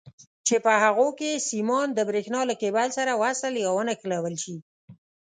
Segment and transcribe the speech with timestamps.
[0.47, 4.55] چې په هغو کې سیمان د برېښنا له کیبل سره وصل یا ونښلول شي.